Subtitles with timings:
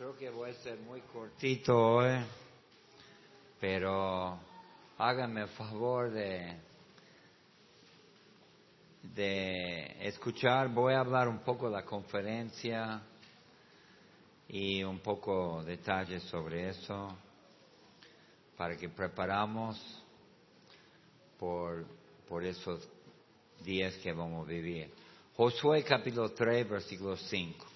[0.00, 2.24] Creo que voy a ser muy cortito hoy,
[3.60, 4.38] pero
[4.96, 6.56] háganme el favor de,
[9.02, 10.70] de escuchar.
[10.70, 13.02] Voy a hablar un poco de la conferencia
[14.48, 17.14] y un poco detalles sobre eso
[18.56, 19.78] para que preparamos
[21.38, 21.84] por,
[22.26, 22.88] por esos
[23.62, 24.90] días que vamos a vivir.
[25.36, 27.69] Josué capítulo 3, versículo 5.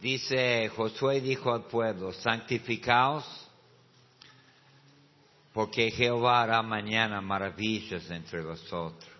[0.00, 3.24] Dice, Josué dijo al pueblo, santificaos,
[5.52, 9.10] porque Jehová hará mañana maravillas entre vosotros.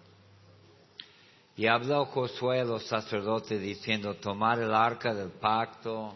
[1.54, 6.14] Y habló Josué a los sacerdotes diciendo, tomar el arca del pacto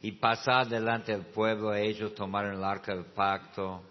[0.00, 3.82] y pasar delante del pueblo, ellos tomaron el arca del pacto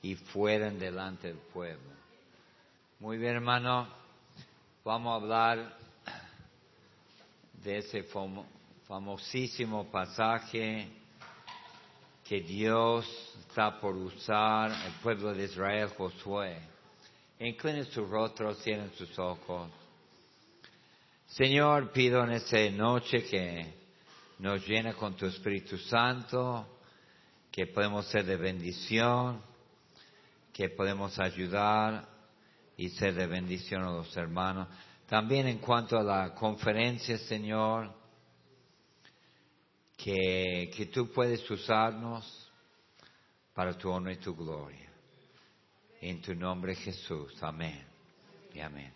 [0.00, 1.92] y fueron delante del pueblo.
[3.00, 3.86] Muy bien, hermano,
[4.82, 5.83] vamos a hablar
[7.64, 8.04] de ese
[8.86, 10.86] famosísimo pasaje
[12.22, 13.06] que Dios
[13.48, 16.58] está por usar el pueblo de Israel, Josué.
[17.40, 19.70] Inclinen su rostro, cierren sus ojos.
[21.28, 23.74] Señor, pido en esta noche que
[24.40, 26.66] nos llene con tu Espíritu Santo,
[27.50, 29.40] que podemos ser de bendición,
[30.52, 32.06] que podemos ayudar
[32.76, 34.68] y ser de bendición a los hermanos.
[35.08, 37.92] También en cuanto a la conferencia, Señor,
[39.96, 42.50] que, que tú puedes usarnos
[43.52, 44.90] para tu honor y tu gloria.
[46.00, 47.34] En tu nombre Jesús.
[47.42, 47.84] Amén.
[48.52, 48.92] Y amén.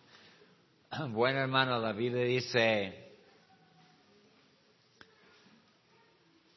[1.10, 3.08] Bueno, hermano, la Biblia dice,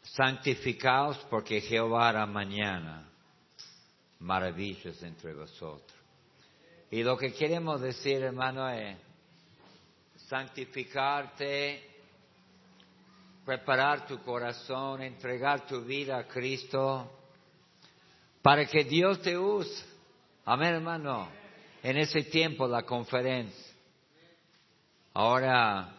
[0.04, 3.10] santificaos porque Jehová hará mañana
[4.20, 6.00] maravillas entre vosotros.
[6.90, 8.98] Y lo que queremos decir, hermano, es,
[10.32, 11.84] santificarte,
[13.46, 17.12] preparar tu corazón, entregar tu vida a Cristo,
[18.42, 19.84] para que Dios te use.
[20.46, 21.28] Amén, hermano.
[21.84, 23.76] En ese tiempo, la conferencia.
[25.14, 25.98] Ahora,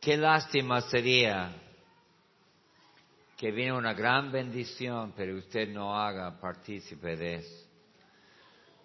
[0.00, 1.54] qué lástima sería
[3.36, 7.71] que viene una gran bendición, pero usted no haga partícipe de eso.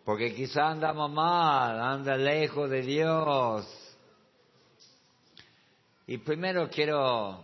[0.07, 3.68] Porque quizá andamos mal, anda lejos de Dios.
[6.07, 7.44] Y primero quiero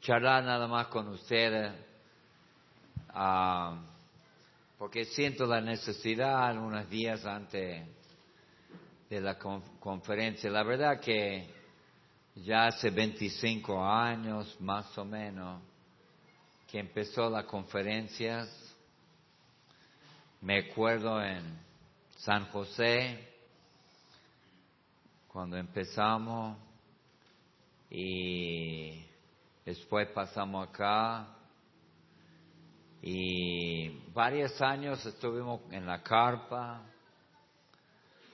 [0.00, 1.72] charlar nada más con ustedes,
[3.08, 3.82] ah,
[4.78, 7.84] porque siento la necesidad unos días antes
[9.08, 10.48] de la conferencia.
[10.50, 11.52] La verdad que
[12.36, 15.60] ya hace 25 años más o menos
[16.68, 18.69] que empezó las conferencias
[20.42, 21.42] me acuerdo en
[22.16, 23.28] San José,
[25.28, 26.56] cuando empezamos
[27.90, 29.04] y
[29.64, 31.28] después pasamos acá.
[33.02, 36.82] Y varios años estuvimos en la carpa,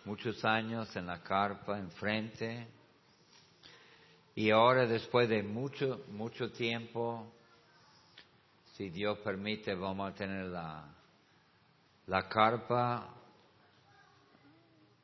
[0.04, 2.68] muchos años en la carpa enfrente.
[4.36, 7.26] Y ahora después de mucho, mucho tiempo,
[8.76, 10.95] si Dios permite, vamos a tener la
[12.06, 13.12] la carpa,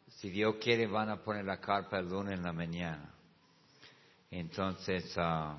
[0.06, 3.12] si Dios quiere, van a poner la carpa el lunes en la mañana.
[4.30, 5.58] Entonces, ah,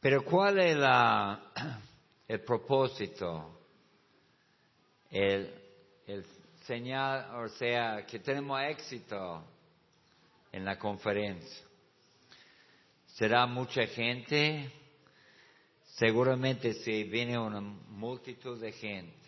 [0.00, 1.52] pero ¿cuál es la,
[2.28, 3.60] el propósito?
[5.10, 5.54] El,
[6.06, 6.26] el
[6.66, 9.44] señal, o sea, que tenemos éxito
[10.50, 11.64] en la conferencia.
[13.06, 14.68] Será mucha gente,
[15.94, 19.23] seguramente si viene una multitud de gente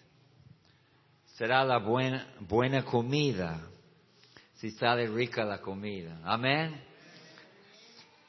[1.37, 3.61] será la buena, buena comida,
[4.55, 6.19] si sale rica la comida.
[6.25, 6.83] Amén.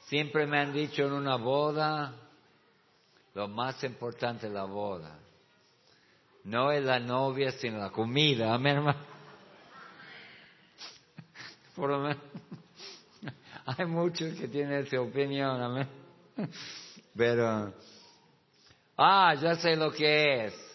[0.06, 2.14] Siempre me han dicho en una boda,
[3.34, 5.18] lo más importante es la boda.
[6.44, 8.54] No es la novia, sino la comida.
[8.54, 8.98] Amén, hermano.
[11.74, 12.18] Por lo menos.
[13.66, 15.88] Hay muchos que tienen esa opinión, amén.
[17.16, 17.72] Pero,
[18.96, 20.67] ah, ya sé lo que es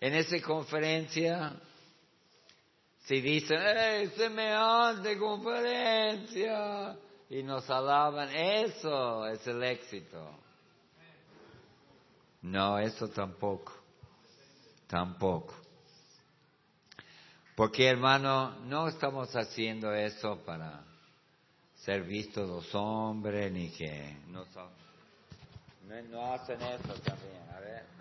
[0.00, 1.52] en esa conferencia,
[3.04, 6.96] si dicen, ¡eh, semejante conferencia!
[7.30, 10.30] Y nos alaban, eso es el éxito.
[12.42, 13.72] No, eso tampoco.
[14.86, 15.54] Tampoco.
[17.54, 20.84] Porque hermano, no estamos haciendo eso para
[21.74, 24.70] ser vistos los hombres, ni que no, son,
[26.10, 27.42] no, hacen eso también.
[27.54, 27.97] A ver.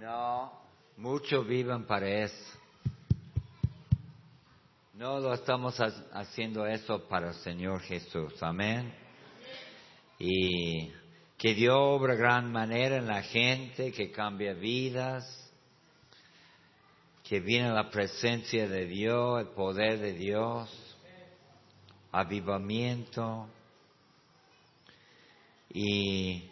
[0.00, 0.52] No,
[0.96, 2.58] muchos viven para eso.
[4.94, 8.40] No lo estamos ha- haciendo eso para el Señor Jesús.
[8.42, 8.92] Amén.
[10.18, 10.90] Y
[11.38, 15.24] que Dios obra gran manera en la gente, que cambia vidas,
[17.24, 20.96] que viene la presencia de Dios, el poder de Dios,
[22.12, 23.48] avivamiento.
[25.74, 26.51] Y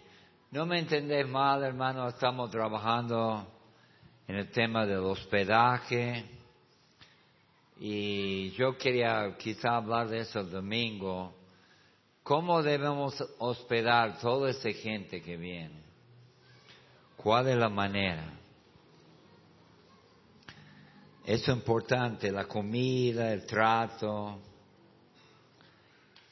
[0.50, 3.46] no me entendés mal, hermano, estamos trabajando
[4.26, 6.24] en el tema del hospedaje.
[7.78, 11.32] Y yo quería quizá hablar de eso el domingo.
[12.24, 15.80] ¿Cómo debemos hospedar toda esa gente que viene?
[17.16, 18.24] ¿Cuál es la manera?
[21.24, 24.40] Eso es importante, la comida, el trato.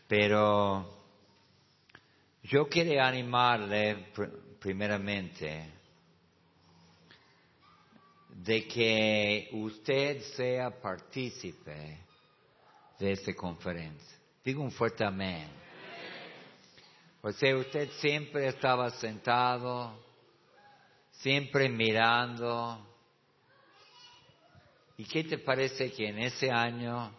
[0.09, 0.98] Pero
[2.43, 5.73] yo quería animarle pr- primeramente
[8.31, 11.99] de que usted sea partícipe
[12.99, 14.17] de esta conferencia.
[14.45, 15.49] Digo un fuerte amén.
[17.21, 19.93] O sea, usted siempre estaba sentado,
[21.11, 22.87] siempre mirando.
[24.97, 27.13] ¿Y qué te parece que en ese año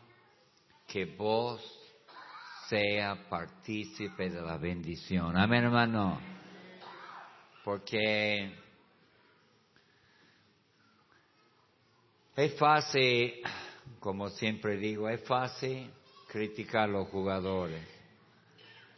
[0.88, 1.79] que vos
[2.70, 5.36] sea partícipe de la bendición?
[5.36, 6.20] Amén, hermano.
[7.64, 8.54] Porque
[12.36, 13.42] es fácil,
[14.00, 15.92] como siempre digo, es fácil
[16.28, 17.82] criticar a los jugadores.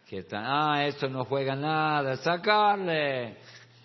[0.08, 3.38] Que están, ah, eso no juega nada, sacarle.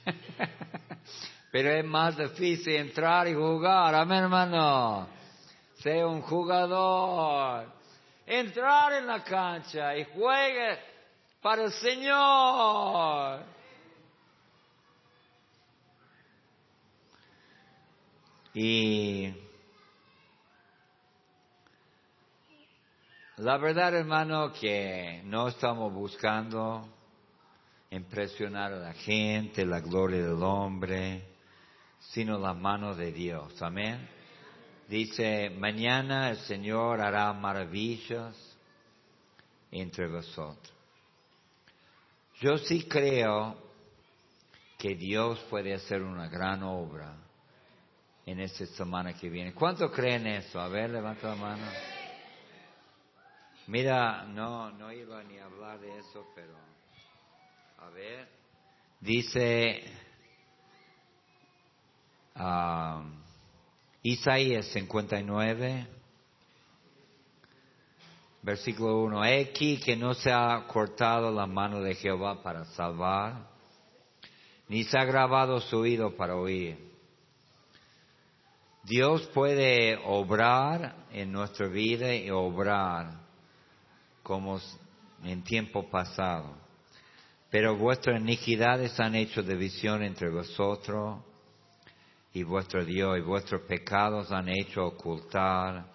[1.52, 5.06] Pero es más difícil entrar y jugar, amén hermano.
[5.76, 7.75] Sea un jugador.
[8.26, 10.78] Entrar en la cancha y juegue
[11.40, 13.44] para el Señor.
[18.52, 19.32] Y
[23.36, 26.88] la verdad, hermano, que no estamos buscando
[27.90, 31.22] impresionar a la gente, la gloria del hombre,
[32.00, 33.60] sino la mano de Dios.
[33.62, 34.15] Amén.
[34.88, 38.36] Dice, mañana el Señor hará maravillas
[39.70, 40.72] entre vosotros.
[42.40, 43.56] Yo sí creo
[44.78, 47.16] que Dios puede hacer una gran obra
[48.26, 49.54] en esta semana que viene.
[49.54, 50.60] ¿Cuántos creen eso?
[50.60, 51.66] A ver, levanta la mano.
[53.66, 56.54] Mira, no, no iba ni a hablar de eso, pero
[57.78, 58.28] a ver,
[59.00, 59.82] dice
[62.36, 63.02] ah,
[64.08, 65.84] Isaías 59,
[68.40, 73.48] versículo 1, He aquí que no se ha cortado la mano de Jehová para salvar,
[74.68, 76.78] ni se ha grabado su oído para oír.
[78.84, 83.10] Dios puede obrar en nuestra vida y obrar
[84.22, 84.60] como
[85.24, 86.54] en tiempo pasado.
[87.50, 91.24] Pero vuestras iniquidades han hecho división entre vosotros
[92.36, 95.86] y vuestro Dios, y vuestros pecados han hecho ocultar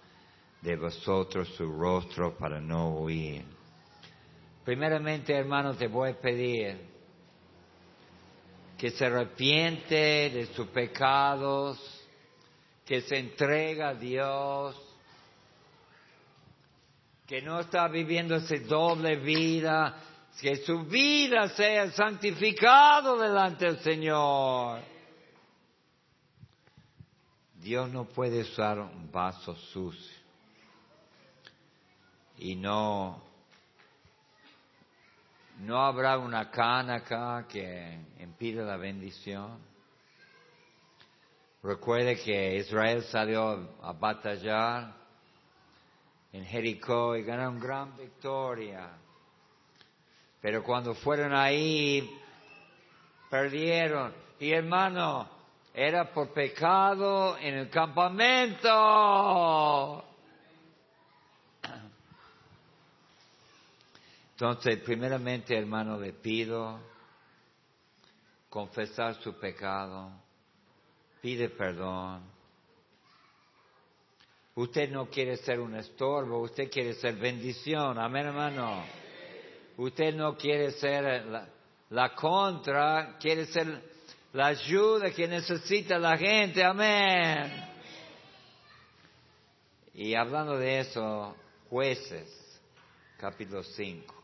[0.59, 3.45] de vosotros su rostro para no oír.
[4.65, 6.79] Primeramente, hermano, te voy a pedir
[8.75, 11.77] que se arrepiente de sus pecados,
[12.87, 14.81] que se entrega a Dios,
[17.27, 19.95] que no está viviendo esa doble vida,
[20.41, 24.89] que su vida sea santificado delante del Señor.
[27.61, 30.17] Dios no puede usar un vaso sucio
[32.37, 33.21] y no
[35.59, 39.59] no habrá una cana acá que impida la bendición.
[41.61, 44.95] Recuerde que Israel salió a batallar
[46.33, 48.89] en Jericó y ganaron gran victoria.
[50.41, 52.09] Pero cuando fueron ahí,
[53.29, 54.11] perdieron.
[54.39, 55.40] Y hermano,
[55.73, 58.67] era por pecado en el campamento.
[64.33, 66.79] Entonces, primeramente, hermano, le pido
[68.49, 70.11] confesar su pecado,
[71.21, 72.23] pide perdón.
[74.55, 78.83] Usted no quiere ser un estorbo, usted quiere ser bendición, amén, hermano.
[79.77, 81.47] Usted no quiere ser
[81.89, 83.90] la, contra, quiere ser
[84.33, 87.51] la ayuda que necesita la gente, amén.
[89.93, 91.35] Y hablando de eso,
[91.69, 92.61] jueces,
[93.17, 94.15] capítulo 5.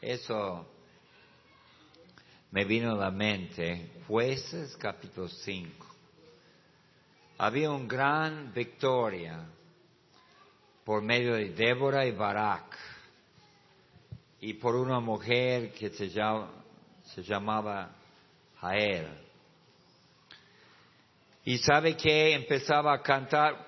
[0.00, 0.66] Eso
[2.50, 5.86] me vino a la mente, jueces, capítulo 5.
[7.38, 9.46] Había una gran victoria
[10.84, 12.76] por medio de Débora y Barak
[14.40, 17.97] y por una mujer que se, se llamaba
[18.60, 19.08] Jael.
[21.44, 23.66] Y sabe que empezaba a cantar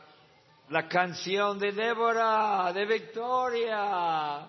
[0.68, 4.46] la canción de Débora, de victoria,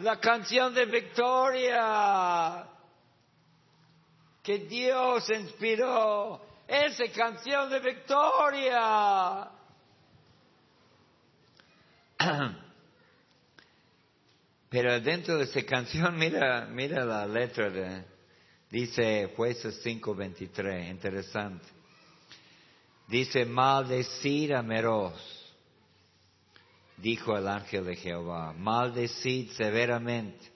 [0.00, 2.66] la canción de victoria
[4.42, 9.48] que Dios inspiró, esa canción de victoria.
[14.68, 18.04] Pero dentro de esa canción, mira, mira la letra de,
[18.74, 21.64] dice Jueces 5:23, interesante.
[23.06, 25.14] Dice, maldecir a Meroz,
[26.96, 30.50] dijo el ángel de Jehová, maldecid severamente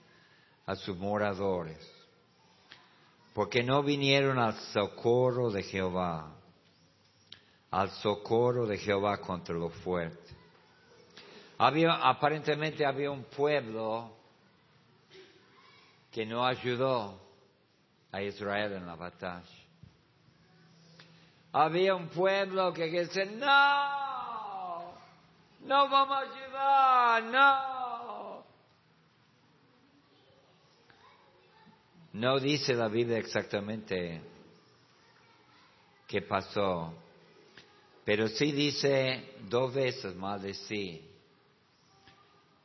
[0.66, 1.78] a sus moradores,
[3.34, 6.34] porque no vinieron al socorro de Jehová,
[7.70, 10.36] al socorro de Jehová contra lo fuerte.
[11.56, 14.12] Había, aparentemente había un pueblo
[16.10, 17.27] que no ayudó
[18.12, 19.44] a Israel en la batalla.
[21.52, 24.92] Había un pueblo que dice, no,
[25.64, 27.78] no vamos a ayudar, no.
[32.12, 34.20] No dice la Biblia exactamente
[36.06, 36.94] qué pasó,
[38.04, 41.02] pero sí dice dos veces maldecir,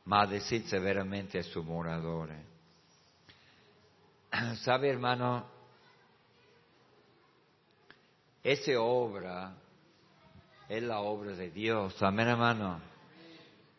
[0.06, 2.53] maldecir severamente a sus moradores.
[4.64, 5.44] ¿Sabe, hermano?
[8.42, 9.54] Esa obra
[10.68, 12.00] es la obra de Dios.
[12.02, 12.80] Amén, hermano.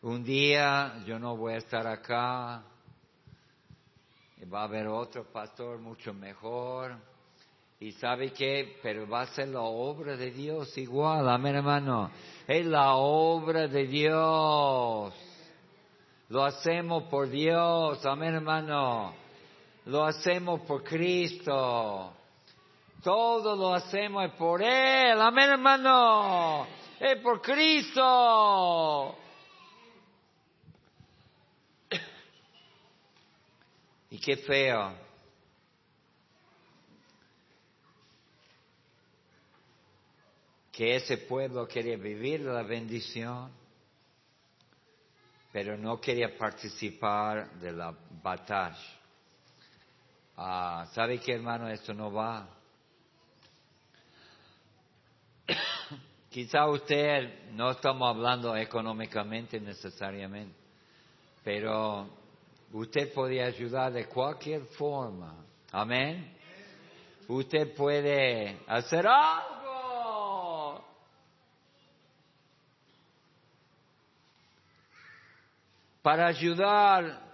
[0.02, 2.62] Un día yo no voy a estar acá.
[4.52, 6.96] Va a haber otro pastor mucho mejor.
[7.78, 11.28] Y sabe qué, pero va a ser la obra de Dios igual.
[11.28, 12.10] Amén, hermano.
[12.46, 15.14] Es la obra de Dios.
[16.28, 18.04] Lo hacemos por Dios.
[18.06, 19.25] Amén, hermano.
[19.86, 22.12] Lo hacemos por Cristo.
[23.02, 25.20] Todo lo hacemos por Él.
[25.20, 26.66] Amén, hermano.
[26.98, 29.16] Es por Cristo.
[34.10, 34.92] Y qué feo.
[40.72, 43.52] Que ese pueblo quería vivir la bendición,
[45.52, 49.05] pero no quería participar de la batalla.
[50.36, 51.66] Ah, ¿Sabe qué, hermano?
[51.68, 52.46] Esto no va.
[56.30, 60.54] Quizá usted no estamos hablando económicamente necesariamente,
[61.42, 62.10] pero
[62.72, 65.42] usted puede ayudar de cualquier forma.
[65.72, 66.36] Amén.
[67.28, 70.84] Usted puede hacer algo.
[76.02, 77.26] Para ayudar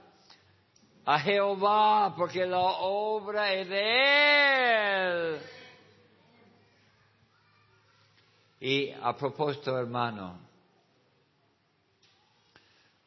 [1.05, 5.41] a Jehová, porque la obra es de Él.
[8.61, 10.39] Y a propósito, hermano,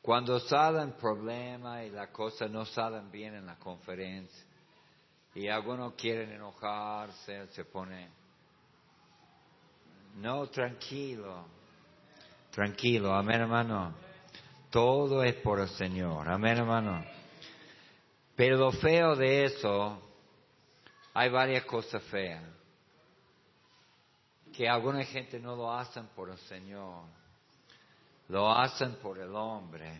[0.01, 4.45] cuando salen problemas y las cosas no salen bien en la conferencia,
[5.33, 8.09] y algunos quieren enojarse, se pone,
[10.17, 11.45] no, tranquilo,
[12.51, 13.93] tranquilo, amén hermano,
[14.69, 17.14] todo es por el Señor, amén hermano.
[18.35, 20.01] Pero lo feo de eso,
[21.13, 22.43] hay varias cosas feas
[24.55, 27.03] que alguna gente no lo hacen por el Señor,
[28.29, 29.99] lo hacen por el hombre.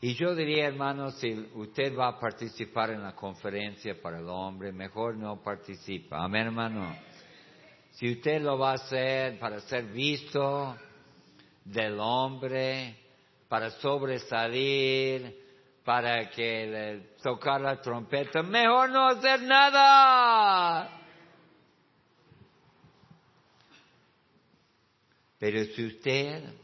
[0.00, 4.72] Y yo diría, hermano, si usted va a participar en la conferencia para el hombre,
[4.72, 6.22] mejor no participa.
[6.22, 6.94] Amén, hermano.
[7.92, 10.76] Si usted lo va a hacer para ser visto
[11.64, 12.96] del hombre,
[13.48, 15.43] para sobresalir,
[15.84, 21.00] para que le tocar la trompeta, mejor no hacer nada.
[25.38, 26.54] Pero si usted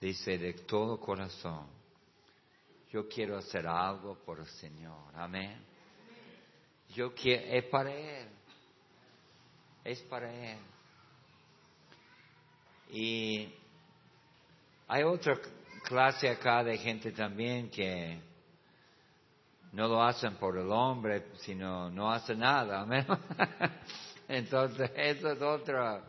[0.00, 1.66] dice de todo corazón,
[2.90, 5.64] yo quiero hacer algo por el Señor, amén.
[6.90, 8.28] Yo quiero, es para Él,
[9.82, 10.58] es para Él.
[12.90, 13.52] Y
[14.86, 15.40] hay otra
[15.92, 18.18] clase acá de gente también que
[19.72, 22.86] no lo hacen por el hombre, sino no hacen nada.
[24.28, 26.02] Entonces, eso es otra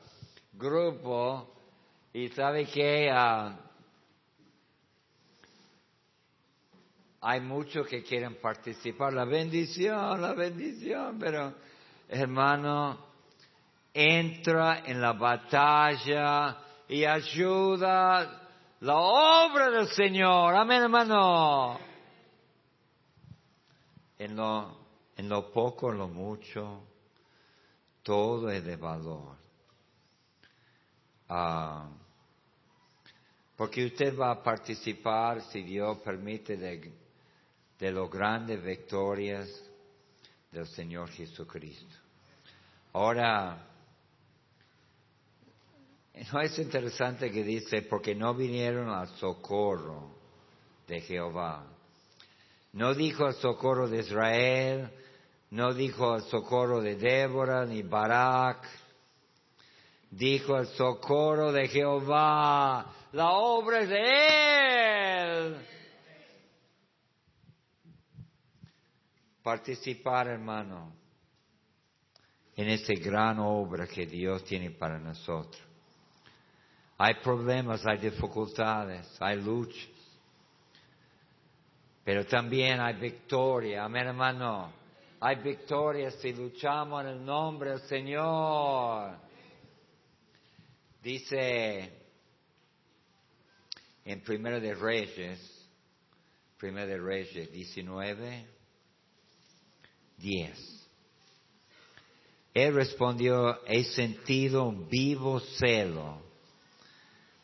[0.54, 1.54] grupo
[2.14, 3.60] y sabe que ah,
[7.20, 9.12] hay muchos que quieren participar.
[9.12, 11.56] La bendición, la bendición, pero
[12.08, 13.00] hermano,
[13.94, 18.43] entra en la batalla y ayuda
[18.84, 20.54] la obra del Señor.
[20.56, 21.80] Amén, hermano.
[24.18, 24.78] En lo,
[25.16, 26.84] en lo poco, en lo mucho,
[28.02, 29.38] todo es de valor.
[31.30, 31.90] Ah,
[33.56, 36.92] porque usted va a participar, si Dios permite, de,
[37.80, 39.48] de las grandes victorias
[40.52, 41.96] del Señor Jesucristo.
[42.92, 43.66] Ahora,
[46.32, 50.12] ¿no es interesante que dice, porque no vinieron al socorro
[50.88, 51.66] de Jehová?
[52.74, 54.92] No dijo al socorro de Israel,
[55.52, 58.68] no dijo al socorro de Débora ni Barak,
[60.10, 64.02] dijo al socorro de Jehová, la obra es de
[65.22, 65.68] Él.
[69.44, 70.96] Participar, hermano,
[72.56, 75.73] en esta gran obra que Dios tiene para nosotros.
[77.06, 79.90] Hay problemas, hay dificultades, hay luchas,
[82.02, 83.84] pero también hay victoria.
[83.84, 84.72] Amén, hermano.
[85.20, 89.18] Hay victoria si luchamos en el nombre del Señor.
[91.02, 91.92] Dice
[94.06, 95.68] en Primero de Reyes,
[96.58, 98.48] Primero de Reyes 19,
[100.20, 100.88] 10.
[102.54, 106.23] Él respondió, he sentido un vivo celo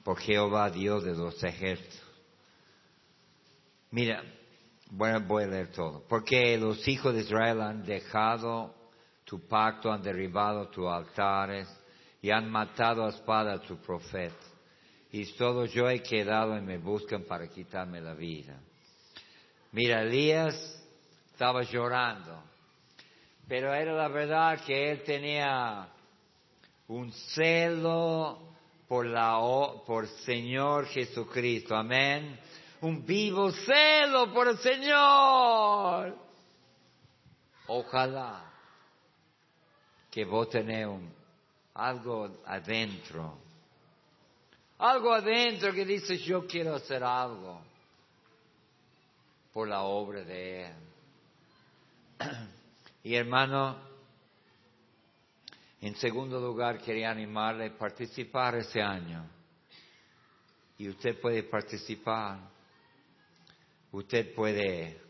[0.10, 2.02] por Jehová Dios de los ejércitos.
[3.92, 4.24] Mira,
[4.90, 6.04] bueno, voy a leer todo.
[6.10, 8.74] Porque los hijos de Israel han dejado
[9.24, 11.68] tu pacto, han derribado tus altares
[12.24, 14.44] y han matado a espada a tu profeta.
[15.12, 18.60] Y todo yo he quedado y me buscan para quitarme la vida.
[19.74, 20.56] Mira, Elías
[21.32, 22.46] estaba llorando,
[23.48, 25.88] pero era la verdad que él tenía
[26.88, 28.49] un celo
[28.90, 29.40] por la
[29.86, 31.76] por Señor Jesucristo.
[31.76, 32.40] Amén.
[32.82, 36.18] Un vivo celo por el Señor.
[37.68, 38.52] Ojalá
[40.10, 40.88] que vos tenés
[41.76, 43.38] algo adentro.
[44.80, 47.62] Algo adentro que dice yo quiero hacer algo
[49.54, 50.74] por la obra de Él.
[53.02, 53.78] Y hermano,
[55.82, 59.26] en segundo lugar quería animarle a participar ese año.
[60.78, 62.40] Y usted puede participar.
[63.92, 65.02] Usted puede,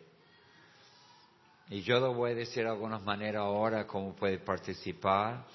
[1.69, 5.45] y yo lo voy a decir de alguna manera ahora cómo puede participar,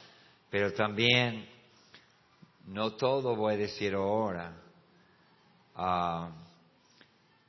[0.49, 1.49] pero también
[2.67, 4.55] no todo voy a decir ahora.
[5.75, 6.31] Ah,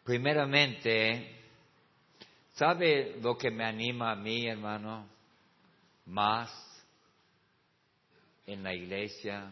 [0.03, 1.41] primeramente,
[2.53, 5.07] ¿sabe lo que me anima a mí, hermano?
[6.07, 6.49] Más
[8.45, 9.51] en la iglesia.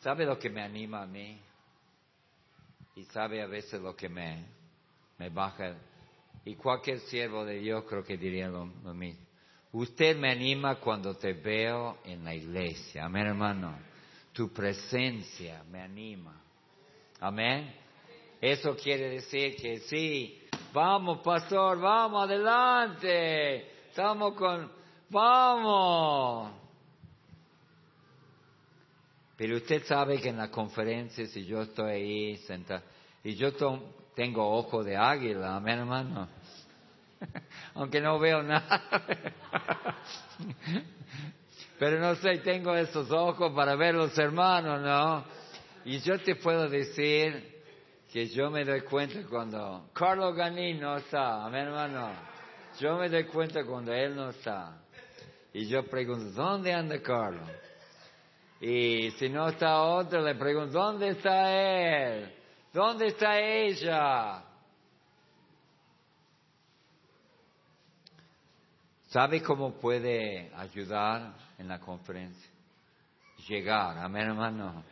[0.00, 1.38] ¿Sabe lo que me anima a mí?
[2.96, 4.44] Y sabe a veces lo que me,
[5.18, 5.76] me baja.
[6.44, 9.26] Y cualquier siervo de Dios creo que diría lo, mismo.
[9.72, 13.04] Usted me anima cuando te veo en la iglesia.
[13.04, 13.78] Amén, hermano.
[14.32, 16.40] Tu presencia me anima.
[17.20, 17.74] Amén.
[18.40, 20.40] Eso quiere decir que sí,
[20.72, 23.88] vamos, pastor, vamos adelante.
[23.90, 24.72] Estamos con,
[25.10, 26.59] vamos.
[29.40, 32.82] Pero usted sabe que en la conferencia, si yo estoy ahí sentado,
[33.24, 33.54] y yo
[34.14, 36.28] tengo ojo de águila, amén hermano,
[37.74, 38.82] aunque no veo nada,
[41.78, 45.24] pero no sé, tengo esos ojos para ver los hermanos, ¿no?
[45.86, 47.62] Y yo te puedo decir
[48.12, 52.10] que yo me doy cuenta cuando Carlos Ganí no está, amén hermano,
[52.78, 54.82] yo me doy cuenta cuando él no está.
[55.54, 57.48] Y yo pregunto, ¿dónde anda Carlos?
[58.60, 62.34] Y si no está otro, le pregunto, ¿dónde está él?
[62.72, 64.42] ¿Dónde está ella?
[69.08, 72.48] ¿Sabe cómo puede ayudar en la conferencia?
[73.48, 74.84] Llegar, amén hermano.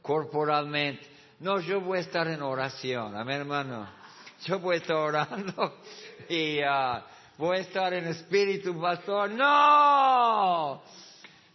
[0.00, 1.06] corporalmente.
[1.40, 3.86] No, yo voy a estar en oración, amén hermano.
[4.44, 5.78] Yo voy a estar orando
[6.28, 7.02] y uh,
[7.36, 9.30] voy a estar en espíritu, pastor.
[9.30, 10.82] No,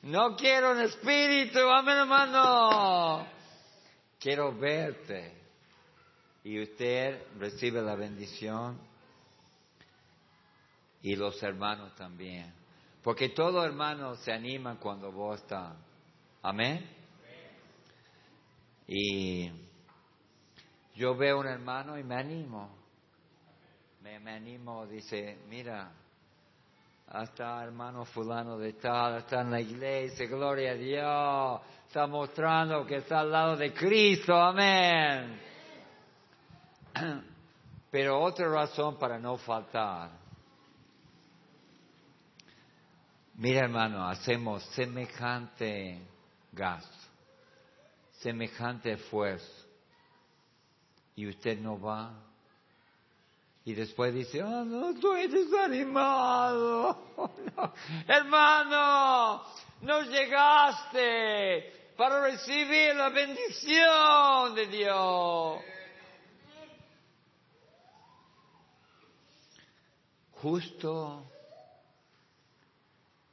[0.03, 3.27] no quiero en espíritu, amén hermano.
[4.19, 5.39] Quiero verte.
[6.43, 8.79] Y usted recibe la bendición
[11.03, 12.51] y los hermanos también.
[13.03, 15.75] Porque todo hermano se anima cuando vos estás.
[16.41, 16.89] Amén.
[18.87, 19.51] Y
[20.95, 22.75] yo veo un hermano y me animo.
[24.01, 25.91] Me, me animo, dice, mira,
[27.13, 32.97] hasta hermano fulano de tal, está en la iglesia, gloria a Dios, está mostrando que
[32.97, 35.37] está al lado de Cristo, amén.
[37.91, 40.11] Pero otra razón para no faltar.
[43.33, 46.01] Mira hermano, hacemos semejante
[46.53, 46.97] gasto,
[48.19, 49.67] semejante esfuerzo,
[51.15, 52.30] y usted no va.
[53.63, 57.13] Y después dice, oh, no, estoy desanimado.
[58.07, 59.43] Hermano,
[59.81, 65.61] no llegaste para recibir la bendición de Dios.
[70.41, 71.31] Justo,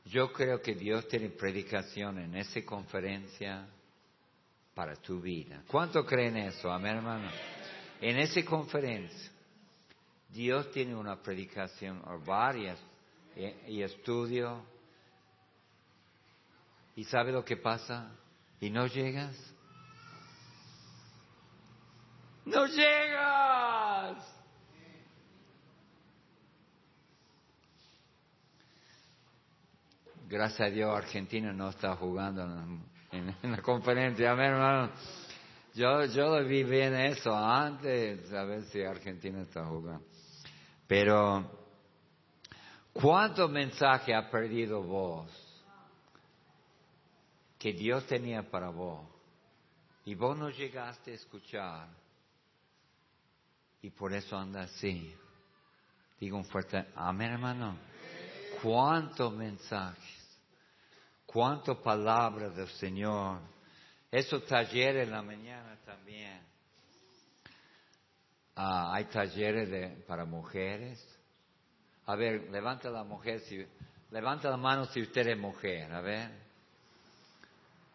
[0.04, 3.66] yo creo que Dios tiene predicación en esa conferencia
[4.74, 5.62] para tu vida.
[5.66, 6.70] ¿Cuánto creen eso?
[6.70, 7.30] Amén, hermano.
[8.00, 9.30] En esa conferencia,
[10.28, 12.78] Dios tiene una predicación o varias
[13.66, 14.62] y, estudio.
[16.96, 18.10] ¿Y sabe lo que pasa?
[18.60, 19.36] ¿Y no llegas?
[22.44, 24.34] ¡No llegas!
[30.28, 32.42] gracias a Dios Argentina no está jugando
[33.12, 34.92] en, la conferencia, amén hermano.
[35.74, 40.07] Yo, yo lo vi bien eso antes, a ver si Argentina está jugando.
[40.88, 41.48] Pero,
[42.92, 45.30] ¿cuánto mensaje ha perdido vos
[47.56, 49.06] que Dios tenía para vos?
[50.04, 51.88] Y vos no llegaste a escuchar.
[53.82, 55.14] Y por eso anda así.
[56.18, 57.78] Digo un fuerte amén, hermano.
[58.60, 60.18] ¿Cuántos mensajes?
[61.28, 63.40] cuántas palabras del Señor.
[64.10, 66.40] Esos talleres en la mañana también.
[68.60, 70.98] Ah, hay talleres de, para mujeres.
[72.06, 73.64] A ver, levanta la mujer, si,
[74.10, 76.28] levanta la mano si usted es mujer, a ver.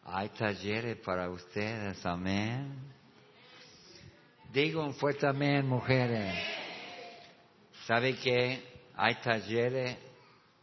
[0.06, 2.78] Hay talleres para ustedes, amén.
[4.54, 6.34] Digo un fuerte amén, mujeres.
[7.86, 8.64] ¿Sabe qué?
[8.96, 9.98] Hay talleres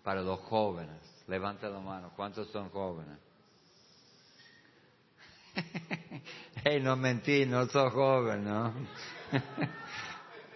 [0.03, 0.97] para los jóvenes.
[1.27, 2.11] Levanta la mano.
[2.17, 3.19] ¿Cuántos son jóvenes?
[6.65, 8.73] hey, no mentí, no soy joven, ¿no?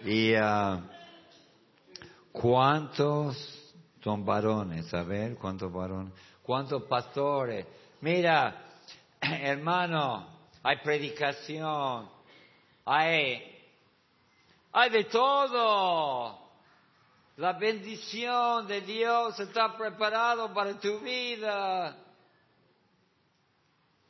[0.05, 0.81] y uh,
[2.31, 4.93] ¿cuántos son varones?
[4.93, 6.13] A ver, ¿cuántos varones?
[6.43, 7.65] ¿Cuántos pastores?
[8.01, 8.65] Mira,
[9.19, 10.27] hermano,
[10.61, 12.07] hay predicación,
[12.85, 13.41] hay,
[14.71, 16.39] hay de todo.
[17.37, 21.97] La bendición de Dios está preparado para tu vida.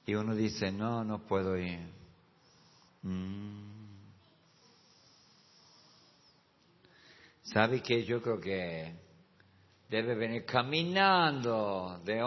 [0.05, 1.79] Y uno dice, no, no puedo ir.
[3.01, 3.64] Mm.
[7.45, 8.93] ¿Sabe que Yo creo que
[9.89, 12.21] debe venir caminando de,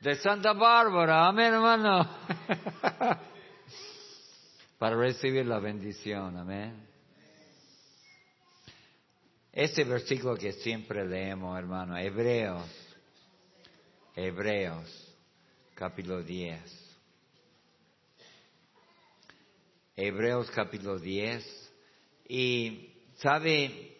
[0.00, 2.04] de, Santa Bárbara, amén hermano,
[4.78, 6.84] para recibir la bendición, amén.
[9.52, 12.68] Ese versículo que siempre leemos, hermano, Hebreos,
[14.14, 15.14] Hebreos,
[15.74, 16.60] capítulo 10.
[19.96, 21.65] Hebreos capítulo 10.
[22.28, 23.94] Y, ¿sabe?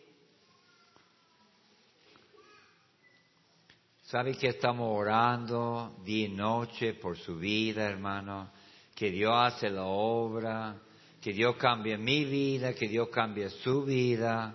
[4.05, 8.51] ¿Sabe que estamos orando día y noche por su vida, hermano?
[8.95, 10.77] Que Dios hace la obra,
[11.21, 14.55] que Dios cambie mi vida, que Dios cambie su vida.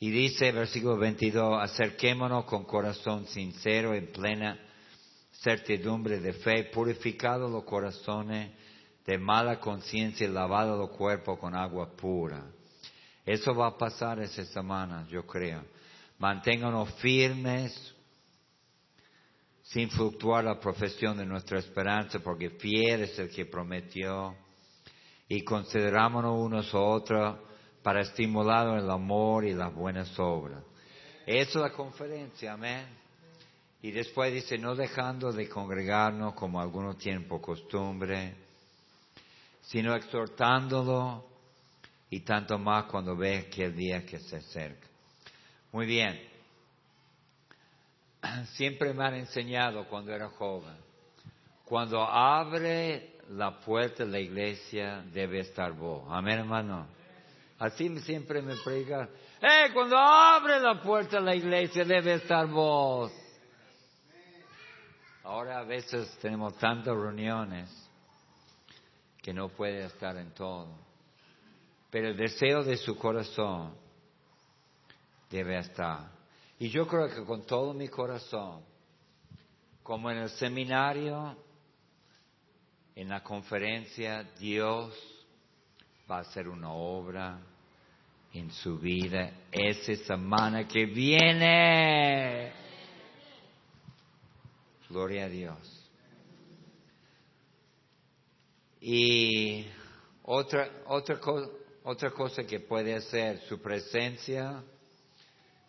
[0.00, 4.58] Y dice, versículo 22, acerquémonos con corazón sincero, en plena
[5.42, 8.50] certidumbre de fe, purificado los corazones
[9.06, 12.44] de mala conciencia y lavado los cuerpos con agua pura.
[13.24, 15.64] Eso va a pasar esta semana, yo creo.
[16.18, 17.94] Manténganos firmes,
[19.62, 24.36] sin fluctuar la profesión de nuestra esperanza, porque fiel es el que prometió.
[25.28, 27.38] Y considerámonos unos a otros
[27.82, 30.62] para estimular el amor y las buenas obras.
[31.26, 32.86] Eso es la conferencia, amén.
[33.80, 38.36] Y después dice, no dejando de congregarnos como algunos tienen por costumbre,
[39.62, 41.24] sino exhortándolo
[42.10, 44.86] y tanto más cuando ve que el día que se acerca.
[45.72, 46.20] Muy bien.
[48.52, 50.76] Siempre me han enseñado cuando era joven,
[51.64, 56.04] cuando abre la puerta de la iglesia debe estar vos.
[56.08, 56.86] Amén, hermano.
[57.58, 59.08] Así siempre me predican.
[59.40, 59.70] ¡Eh!
[59.72, 63.12] Cuando abre la puerta de la iglesia debe estar vos.
[65.22, 67.81] Ahora a veces tenemos tantas reuniones
[69.22, 70.68] que no puede estar en todo.
[71.90, 73.74] Pero el deseo de su corazón
[75.30, 76.10] debe estar.
[76.58, 78.62] Y yo creo que con todo mi corazón,
[79.82, 81.36] como en el seminario,
[82.94, 84.94] en la conferencia, Dios
[86.10, 87.40] va a hacer una obra
[88.32, 92.52] en su vida esa semana que viene.
[94.88, 95.71] Gloria a Dios.
[98.84, 99.64] Y
[100.24, 101.20] otra, otra,
[101.84, 104.60] otra cosa que puede hacer su presencia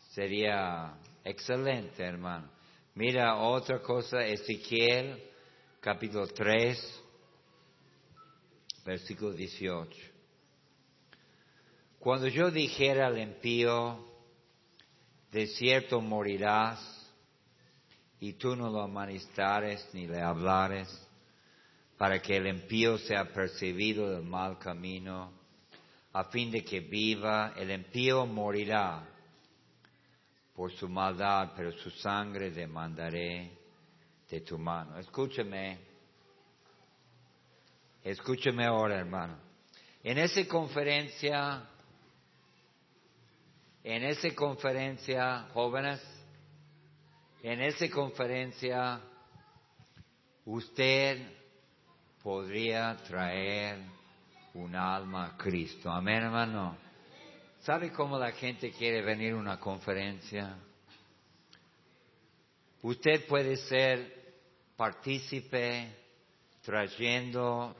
[0.10, 2.50] sería excelente, hermano.
[2.96, 5.30] Mira, otra cosa, Ezequiel,
[5.80, 7.04] capítulo 3,
[8.84, 9.92] versículo 18.
[12.00, 14.04] Cuando yo dijera al impío,
[15.32, 16.80] de cierto morirás,
[18.20, 20.90] y tú no lo amonestares ni le hablares,
[21.98, 25.32] para que el impío sea percibido del mal camino,
[26.14, 29.08] a fin de que viva, el impío morirá
[30.56, 33.58] por su maldad, pero su sangre demandaré
[34.30, 34.98] de tu mano.
[35.00, 35.80] Escúcheme,
[38.04, 39.38] escúcheme ahora, hermano.
[40.04, 41.68] En esa conferencia,
[43.84, 46.02] en esa conferencia, jóvenes,
[47.42, 49.02] en esa conferencia,
[50.46, 51.43] usted
[52.24, 53.80] podría traer
[54.54, 55.92] un alma a Cristo.
[55.92, 56.78] Amén, hermano.
[57.60, 60.58] ¿Sabe cómo la gente quiere venir a una conferencia?
[62.82, 64.36] Usted puede ser
[64.78, 65.94] partícipe
[66.62, 67.76] trayendo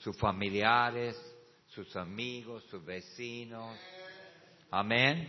[0.00, 1.14] sus familiares,
[1.68, 3.76] sus amigos, sus vecinos.
[4.70, 5.28] Amén.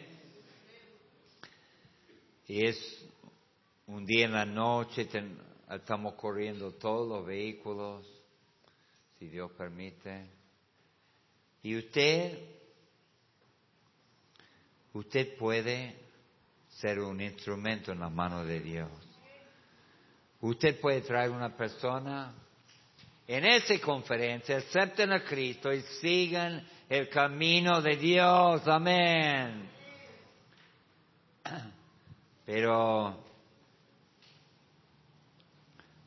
[2.48, 3.06] Y es
[3.88, 5.10] un día en la noche,
[5.70, 8.15] estamos corriendo todos los vehículos
[9.20, 10.30] si Dios permite.
[11.64, 12.38] Y usted,
[14.94, 15.96] usted puede
[16.70, 18.92] ser un instrumento en la mano de Dios.
[20.42, 22.34] Usted puede traer una persona
[23.28, 28.68] en esa conferencia, acepten a Cristo y sigan el camino de Dios.
[28.68, 29.70] Amén.
[32.46, 33.24] Pero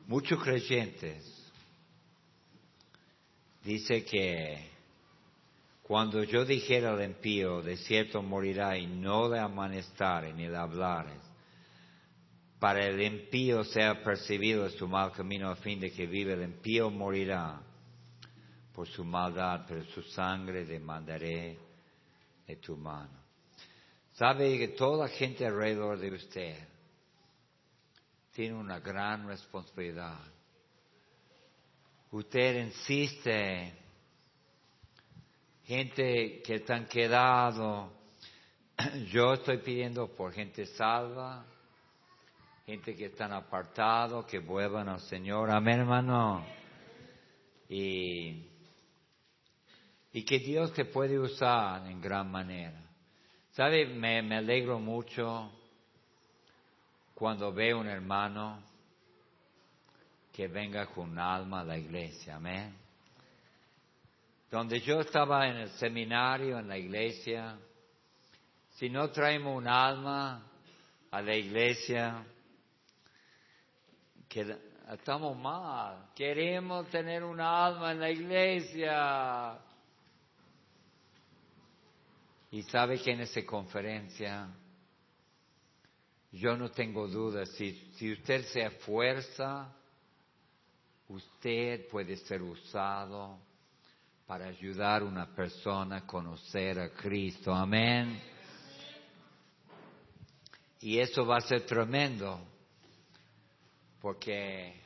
[0.07, 1.38] muchos creyentes
[3.63, 4.69] dice que
[5.83, 11.19] cuando yo dijera al impío, de cierto morirá y no le amanestare ni le hablares,
[12.59, 16.89] para el impío sea percibido su mal camino a fin de que vive el impío
[16.89, 17.61] morirá
[18.73, 21.57] por su maldad, pero su sangre demandaré
[22.45, 23.17] de tu mano.
[24.13, 26.57] Sabe que toda la gente alrededor de usted
[28.33, 30.19] tiene una gran responsabilidad
[32.11, 33.73] usted insiste,
[35.63, 37.91] gente que están quedado,
[39.11, 41.45] yo estoy pidiendo por gente salva,
[42.65, 46.45] gente que están apartados, que vuelvan al Señor, amén hermano.
[47.67, 48.47] Y,
[50.11, 52.81] y que Dios te puede usar en gran manera.
[53.51, 53.85] ¿Sabe?
[53.85, 55.51] Me, me alegro mucho
[57.13, 58.68] cuando veo un hermano
[60.39, 62.73] que venga con alma a la iglesia, amén.
[64.49, 67.59] Donde yo estaba en el seminario, en la iglesia,
[68.69, 70.41] si no traemos un alma
[71.11, 72.23] a la iglesia,
[74.29, 74.57] que
[74.89, 76.07] estamos mal.
[76.15, 79.59] Queremos tener un alma en la iglesia.
[82.51, 84.47] Y sabe que en esa conferencia,
[86.31, 89.75] yo no tengo duda, si, si usted se esfuerza,
[91.09, 93.37] usted puede ser usado
[94.25, 97.53] para ayudar a una persona a conocer a Cristo.
[97.53, 98.21] Amén.
[100.81, 102.39] Y eso va a ser tremendo,
[103.99, 104.79] porque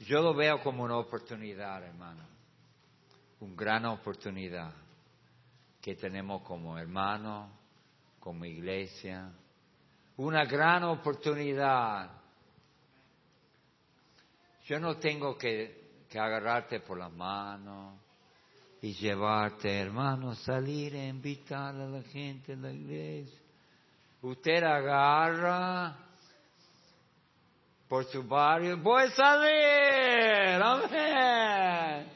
[0.00, 2.24] yo lo veo como una oportunidad, hermano,
[3.40, 4.72] una gran oportunidad
[5.80, 7.48] que tenemos como hermano,
[8.18, 9.30] como iglesia,
[10.16, 12.25] una gran oportunidad
[14.66, 18.00] yo no tengo que, agarrarte por la mano
[18.80, 23.38] y llevarte, hermano, salir e invitar a la gente en la iglesia.
[24.22, 25.94] Usted agarra
[27.86, 32.08] por su barrio, voy a salir, amén.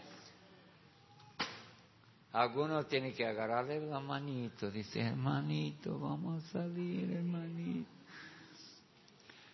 [2.33, 8.00] Algunos tienen que agarrarle la manito, dice, hermanito, vamos a salir, hermanito.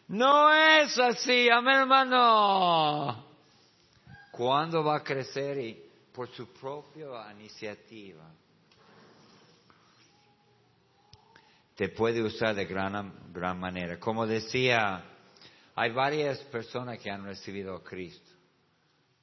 [0.09, 3.25] No es así, amén hermano.
[4.31, 5.59] ¿Cuándo va a crecer?
[5.59, 8.25] Y por su propia iniciativa.
[11.77, 13.13] te puede usar de gran,
[13.61, 14.01] manera.
[14.01, 15.05] Como decía,
[15.75, 18.33] hay varias personas que han recibido a Cristo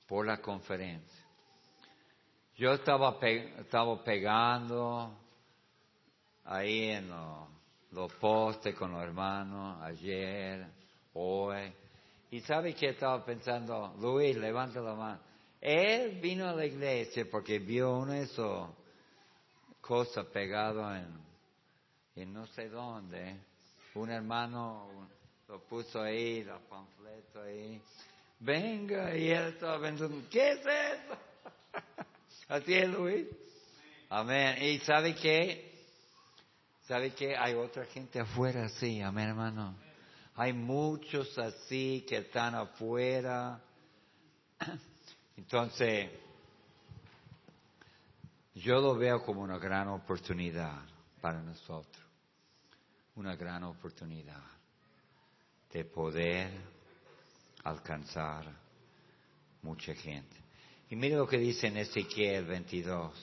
[0.08, 1.26] por la conferencia.
[2.56, 5.18] Yo estaba, estaba pegando
[6.46, 7.10] ahí en
[7.94, 10.66] los postes con los hermanos ayer,
[11.14, 11.74] hoy.
[12.32, 15.20] Y sabe que estaba pensando, Luis, levanta la mano.
[15.62, 18.70] Él vino a la iglesia porque vio una de esas
[19.80, 21.08] cosas pegado en,
[22.16, 23.38] en no sé dónde.
[23.94, 25.08] Un hermano
[25.48, 27.82] lo puso ahí, los panfletos ahí.
[28.40, 31.18] Venga, y él estaba pensando, ¿qué es eso?
[32.50, 33.28] Así es, Luis.
[34.10, 34.62] Amén.
[34.62, 35.73] Y sabe qué?
[36.88, 37.38] ¿Sabe qué?
[37.38, 39.74] Hay otra gente afuera así, amén, hermano.
[40.36, 43.62] Hay muchos así que están afuera.
[45.38, 46.12] Entonces,
[48.56, 50.82] yo lo veo como una gran oportunidad
[51.22, 52.04] para nosotros.
[53.16, 54.44] Una gran oportunidad
[55.72, 56.52] de poder
[57.64, 58.46] alcanzar
[59.62, 60.36] mucha gente.
[60.90, 63.14] Y mire lo que dice en Ezequiel 22.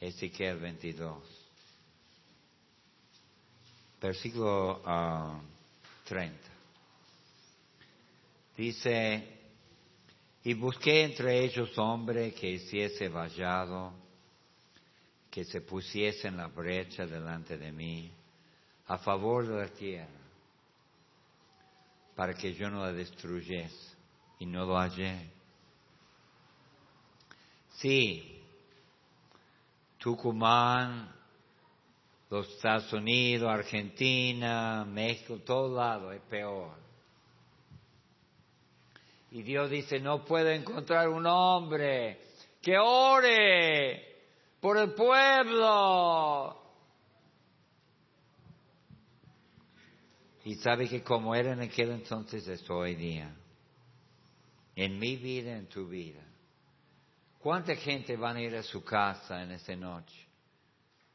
[0.00, 1.33] Ezequiel 22.
[4.04, 4.82] Versículo
[6.04, 6.36] 30.
[6.36, 6.50] Ah,
[8.54, 9.40] dice,
[10.42, 13.94] y busqué entre ellos hombre que hiciese vallado,
[15.30, 18.12] que se pusiese en la brecha delante de mí,
[18.88, 20.20] a favor de la tierra,
[22.14, 23.96] para que yo no la destruyese,
[24.38, 25.30] y no lo hallé.
[27.76, 28.38] Sí,
[29.96, 31.10] Tucumán,
[32.34, 36.74] los Estados Unidos, Argentina, México, todo lado es peor.
[39.30, 42.18] Y Dios dice, no puedo encontrar un hombre
[42.60, 44.16] que ore
[44.60, 46.60] por el pueblo.
[50.44, 53.32] Y sabe que como era en aquel entonces es hoy día.
[54.74, 56.20] En mi vida, en tu vida.
[57.38, 60.33] ¿Cuánta gente van a ir a su casa en esta noche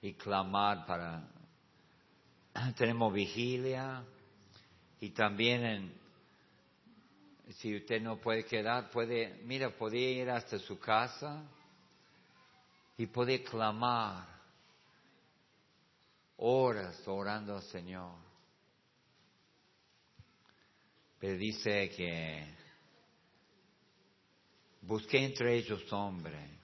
[0.02, 1.28] y clamar para...
[2.78, 4.04] Tenemos vigilia
[5.00, 5.94] y también
[7.58, 11.44] si usted no puede quedar, puede, mira, puede ir hasta su casa
[12.98, 14.28] y puede clamar
[16.38, 18.16] horas orando al Señor.
[21.20, 22.60] Pero dice que
[24.82, 26.59] Busqué entre ellos hombre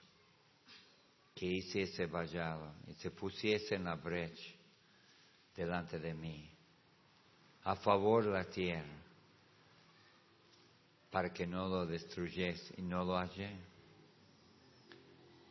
[1.36, 4.54] que hiciese vallado y se pusiese en la brecha
[5.54, 6.50] delante de mí,
[7.62, 8.96] a favor de la tierra,
[11.10, 13.54] para que no lo destruyese y no lo hallé.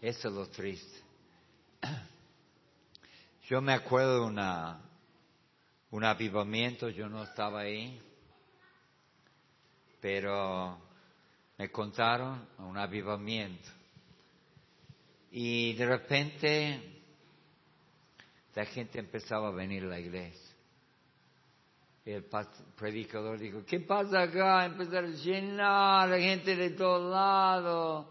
[0.01, 1.01] Eso es lo triste.
[3.47, 4.81] Yo me acuerdo de una,
[5.91, 8.01] un avivamiento, yo no estaba ahí,
[10.01, 10.79] pero
[11.59, 13.69] me contaron un avivamiento.
[15.37, 17.01] Y de repente
[18.53, 20.55] la gente empezaba a venir a la iglesia.
[22.05, 22.25] El
[22.77, 24.63] predicador dijo, ¿qué pasa acá?
[24.63, 28.07] Empezar a llenar la gente de todos lados.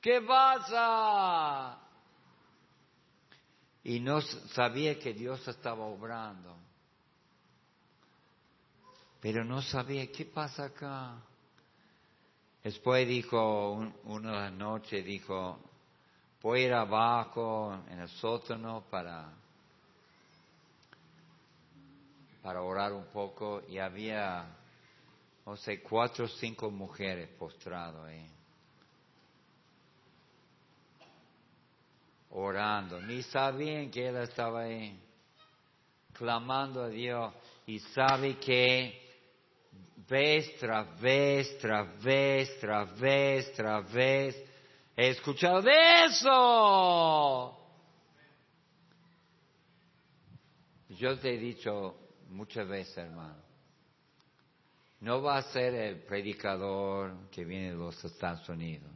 [0.00, 1.82] ¿Qué pasa?
[3.82, 6.56] Y no sabía que Dios estaba obrando.
[9.20, 11.20] Pero no sabía, ¿qué pasa acá?
[12.62, 13.72] Después dijo,
[14.04, 15.73] una noche dijo,
[16.44, 19.32] voy a ir abajo en el sótano para,
[22.42, 24.44] para orar un poco y había,
[25.46, 28.26] no sé, cuatro o cinco mujeres postradas ahí.
[32.32, 35.00] Orando, ni sabían que él estaba ahí,
[36.12, 37.32] clamando a Dios
[37.66, 39.00] y sabe que
[40.06, 44.43] vez tras vez, tras vez, tras vez, tras vez,
[44.96, 47.58] he escuchado de eso.
[50.90, 51.96] Yo te he dicho
[52.30, 53.42] muchas veces, hermano,
[55.00, 58.90] no va a ser el predicador que viene de los Estados Unidos.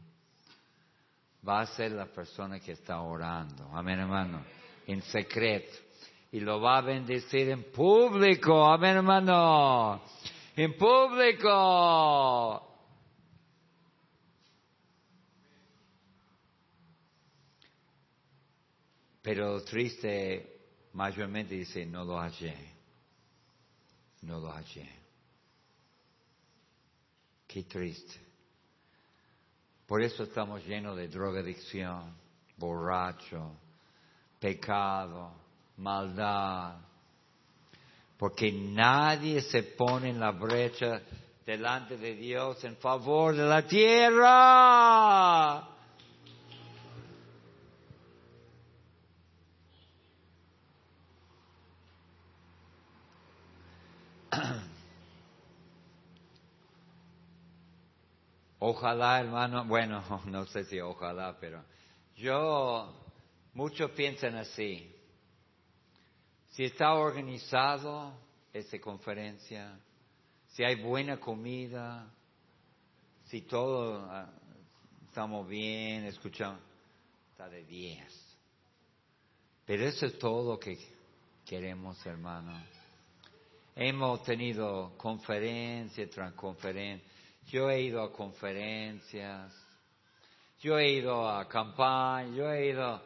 [1.46, 3.68] Va a ser la persona que está orando.
[3.72, 4.44] Amén, hermano.
[4.86, 5.72] En secreto.
[6.32, 8.64] Y lo va a bendecir en público.
[8.64, 10.02] Amén, hermano
[10.58, 12.67] en público.
[19.28, 22.56] Pero triste, mayormente dice, no lo hallé,
[24.22, 24.88] no lo hallé.
[27.46, 28.14] Qué triste.
[29.86, 32.16] Por eso estamos llenos de drogadicción,
[32.56, 33.52] borracho,
[34.40, 35.34] pecado,
[35.76, 36.78] maldad.
[38.16, 41.02] Porque nadie se pone en la brecha
[41.44, 44.88] delante de Dios en favor de la tierra.
[58.60, 61.64] Ojalá, hermano, bueno, no sé si ojalá, pero
[62.16, 62.92] yo,
[63.54, 64.94] muchos piensan así.
[66.50, 68.12] Si está organizado
[68.52, 69.78] esa conferencia,
[70.48, 72.10] si hay buena comida,
[73.26, 74.28] si todo ah,
[75.06, 76.60] estamos bien, escuchamos,
[77.30, 78.38] está de 10.
[79.66, 80.76] Pero eso es todo lo que
[81.44, 82.58] queremos, hermano.
[83.80, 87.08] Hemos tenido conferencia tras conferencia.
[87.46, 89.54] Yo he ido a conferencias.
[90.58, 92.34] Yo he ido a campaña.
[92.34, 93.00] Yo he ido.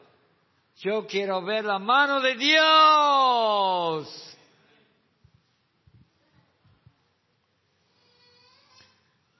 [0.76, 4.38] Yo quiero ver la mano de Dios.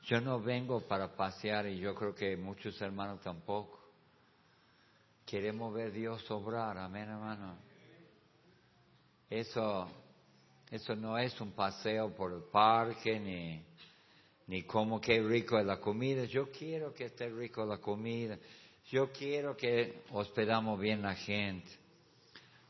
[0.03, 3.80] Yo no vengo para pasear y yo creo que muchos hermanos tampoco.
[5.24, 7.57] Queremos ver Dios obrar, amén hermano.
[9.30, 10.02] Eso
[10.73, 13.62] eso no es un paseo por el parque ni,
[14.47, 16.25] ni como que rico es la comida.
[16.25, 18.39] Yo quiero que esté rico la comida.
[18.87, 21.70] Yo quiero que hospedamos bien la gente.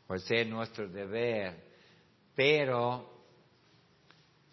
[0.05, 1.63] Pues es nuestro deber.
[2.35, 3.09] Pero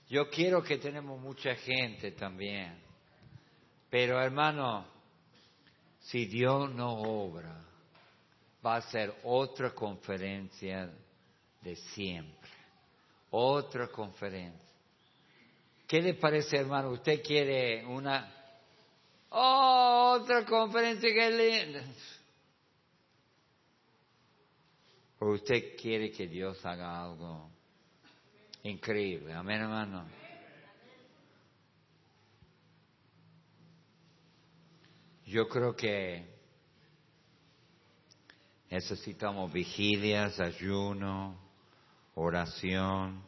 [0.08, 2.80] yo quiero que tenemos mucha gente también.
[3.89, 4.86] Pero hermano,
[6.02, 7.66] si Dios no obra,
[8.64, 10.93] va a ser otra conferencia
[11.64, 12.59] de siempre
[13.32, 14.70] otra conferencia.
[15.88, 16.92] ¿Qué le parece, hermano?
[16.92, 18.32] ¿Usted quiere una
[19.30, 21.84] otra conferencia que linda?
[25.20, 27.50] ¿O usted quiere que Dios haga algo
[28.64, 29.34] increíble?
[29.34, 30.08] Amén, hermano.
[35.26, 36.26] Yo creo que
[38.70, 41.39] necesitamos vigilias, ayuno,
[42.20, 43.24] oración.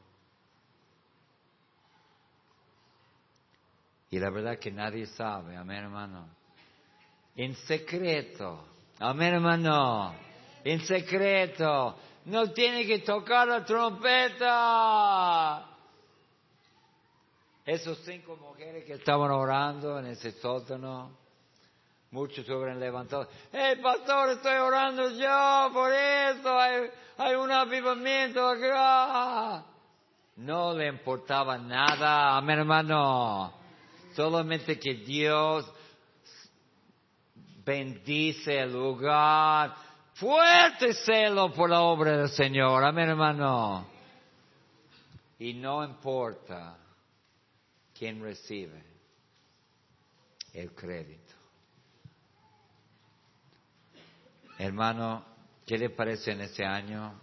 [4.10, 6.28] Y la verdad que nadie sabe, amén hermano.
[7.36, 8.66] En secreto,
[9.00, 10.14] amén hermano,
[10.64, 11.96] en secreto.
[12.26, 15.68] No tiene que tocar la trompeta.
[17.66, 21.18] Esos cinco mujeres que estaban orando en ese sótano,
[22.12, 23.28] muchos se hubieran levantado.
[23.52, 26.60] ¡Hey, pastor, estoy orando yo por eso!
[27.18, 29.66] hay un avivamiento acá.
[30.38, 33.54] No le importaba nada a mi hermano.
[34.16, 35.72] Solamente que Dios
[37.64, 39.76] bendice el lugar.
[40.16, 42.84] Fuerte celo por la obra del Señor.
[42.84, 43.88] Amén, hermano.
[45.40, 46.78] Y no importa
[47.98, 48.84] quién recibe
[50.54, 51.21] el crédito.
[54.64, 55.32] Hermano,
[55.66, 57.20] ¿Qué le parece en ese año?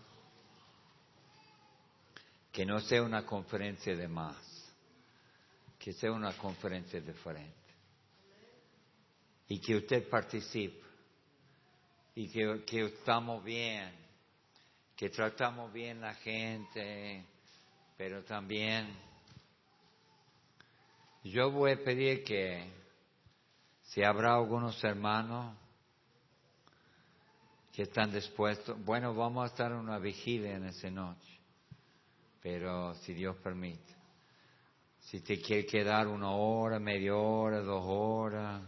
[2.50, 4.36] Que no sea una conferencia de más,
[5.78, 7.54] que sea una conferencia diferente.
[9.48, 10.82] Y que usted participe.
[12.14, 13.92] Y que, que estamos bien,
[14.96, 17.24] que tratamos bien la gente,
[17.96, 18.88] pero también
[21.22, 22.64] yo voy a pedir que
[23.84, 25.54] si habrá algunos hermanos
[27.78, 28.76] que están dispuestos.
[28.84, 31.38] Bueno, vamos a estar en una vigilia en esa noche,
[32.42, 33.94] pero si Dios permite.
[34.98, 38.62] Si te quiere quedar una hora, media hora, dos horas,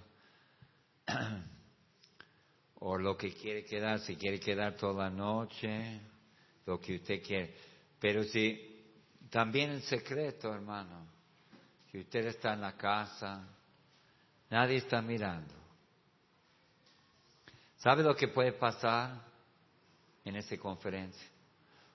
[2.78, 6.00] o lo que quiere quedar, si quiere quedar toda la noche,
[6.64, 7.52] lo que usted quiere.
[7.98, 8.94] Pero si
[9.28, 11.04] también en secreto, hermano,
[11.90, 13.44] si usted está en la casa,
[14.50, 15.59] nadie está mirando.
[17.80, 19.22] ¿Sabe lo que puede pasar
[20.22, 21.26] en esa conferencia?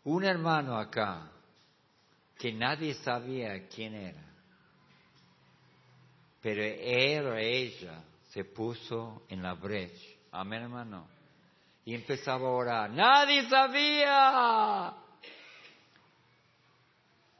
[0.04, 1.30] Un hermano acá
[2.40, 4.24] que nadie sabía quién era,
[6.42, 10.08] pero él o ella se puso en la brecha.
[10.32, 11.08] Amén, hermano.
[11.86, 12.90] Y empezaba a orar.
[12.90, 14.92] Nadie sabía.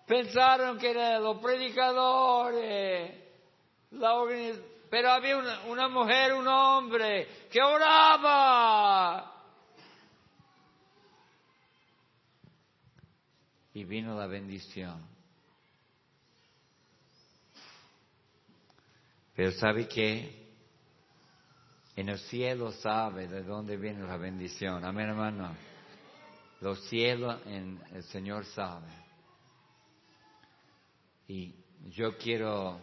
[0.06, 3.12] Pensaron que eran los predicadores,
[3.90, 5.36] la organización pero había
[5.68, 9.30] una, mujer, un hombre que oraba.
[13.74, 15.06] Y vino la bendición.
[19.36, 20.54] Pero ¿sabe qué?
[21.98, 24.86] En el cielo sabe de dónde viene la bendición.
[24.86, 25.58] Amén, hermano.
[26.62, 28.94] los cielos, en, el Señor sabe.
[31.28, 31.54] Y
[31.90, 32.80] yo quiero,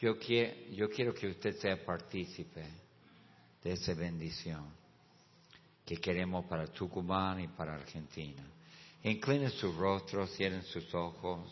[0.00, 2.64] yo quiero, yo quiero que usted sea partícipe
[3.62, 4.64] de esa bendición
[5.84, 8.42] que queremos para Tucumán y para Argentina.
[9.02, 11.50] Inclinen su rostro, cierren sus ojos.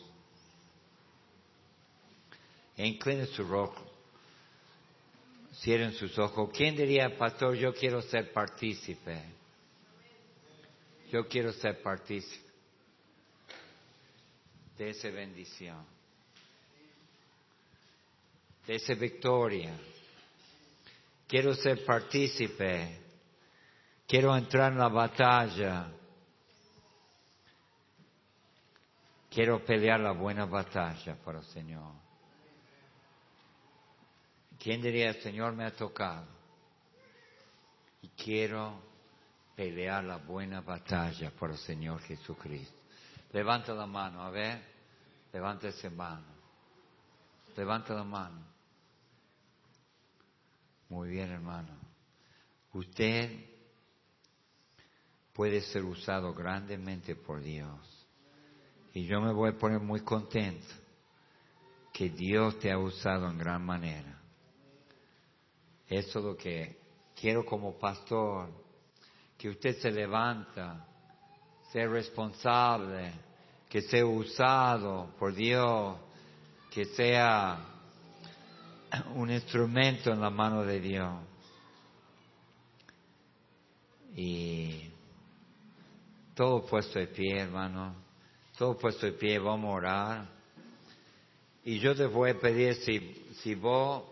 [2.77, 3.91] Inclinen su rostro,
[5.55, 6.51] cierren sus ojos.
[6.53, 9.23] ¿Quién diría, pastor, yo quiero ser partícipe?
[11.11, 12.45] Yo quiero ser partícipe
[14.77, 15.85] de esa bendición,
[18.67, 19.79] de esa victoria.
[21.27, 23.01] Quiero ser partícipe.
[24.07, 25.93] Quiero entrar en la batalla.
[29.31, 31.93] Quiero pelear la buena batalla para el Señor.
[34.59, 36.27] ¿Quién diría, el Señor me ha tocado?
[38.03, 38.81] Y quiero
[39.55, 42.77] pelear la buena batalla por el Señor Jesucristo.
[43.33, 44.63] Levanta la mano, a ver.
[45.33, 46.25] Levanta esa mano.
[47.57, 48.56] Levanta la mano.
[50.89, 51.69] Muy bien, hermano.
[52.73, 53.31] Usted
[55.33, 58.07] puede ser usado grandemente por Dios.
[58.95, 60.75] Y yo me voy a poner muy contento
[61.93, 64.21] que Dios te ha usado en gran manera.
[65.89, 66.79] Eso es lo que
[67.19, 68.49] quiero como pastor,
[69.39, 70.87] que usted se levanta,
[71.73, 73.13] sea responsable,
[73.69, 75.97] que sea usado por Dios,
[76.71, 77.76] que sea
[79.15, 81.15] un instrumento en la mano de Dios.
[84.15, 84.91] Y
[86.35, 87.95] todo puesto de pie, hermano,
[88.57, 90.29] todo puesto de pie, vamos a orar.
[91.65, 94.05] Y yo te voy a pedir si, si vos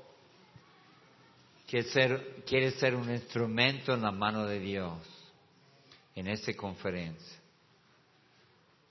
[1.67, 4.99] quieres ser, quieres ser un instrumento en la mano de Dios
[6.15, 7.39] en esta conferencia,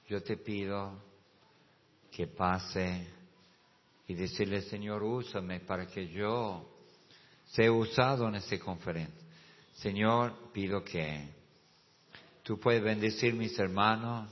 [0.08, 0.94] yo te pido
[2.12, 3.08] que pase
[4.08, 6.70] y decirle, Señor, úsame para que yo
[7.45, 9.24] sea usado en esta conferencia.
[9.76, 11.30] Señor, pido que
[12.43, 14.30] tú puedes bendecir mis hermanos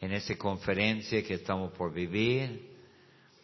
[0.00, 2.70] en esta conferencia que estamos por vivir,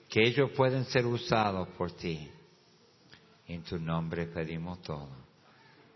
[0.08, 2.30] que ellos pueden ser usados por ti.
[3.48, 5.10] En tu nombre pedimos todo.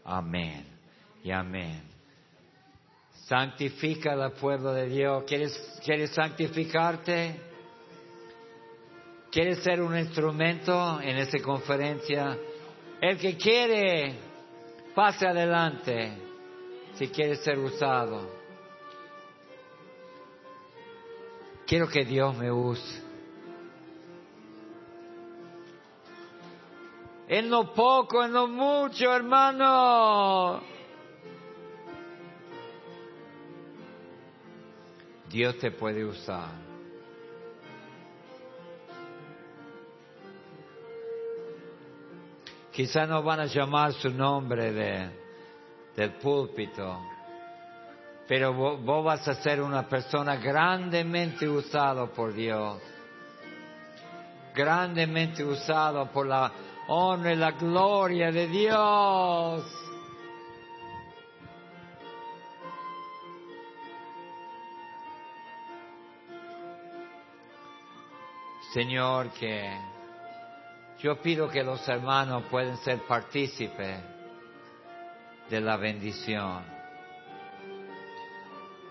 [0.05, 0.67] Amén
[1.23, 1.83] y amén.
[3.27, 5.25] Santifica al pueblo de Dios.
[5.27, 7.50] ¿Quieres, ¿Quieres santificarte?
[9.31, 12.37] ¿Quieres ser un instrumento en esta conferencia?
[13.01, 14.19] El que quiere,
[14.93, 16.19] pase adelante
[16.95, 18.29] si quiere ser usado.
[21.65, 23.03] Quiero que Dios me use.
[27.29, 30.61] En lo poco, en lo mucho, hermano.
[35.29, 36.70] Dios te puede usar.
[42.73, 45.11] Quizá no van a llamar su nombre de,
[45.97, 47.01] del púlpito,
[48.29, 52.81] pero vos, vos vas a ser una persona grandemente usado por Dios,
[54.55, 56.53] grandemente usado por la
[56.87, 59.65] honra y la gloria de Dios.
[68.73, 69.69] Señor, que
[71.03, 74.01] yo pido que los hermanos puedan ser partícipes
[75.49, 76.63] de la bendición.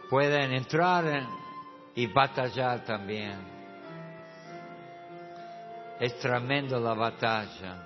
[0.10, 1.28] Pueden entrar
[1.94, 3.38] y batallar también.
[6.00, 7.86] Es tremendo la batalla.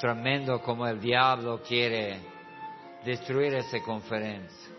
[0.00, 2.20] Tremendo como el diablo quiere
[3.04, 4.74] destruir esa conferencia.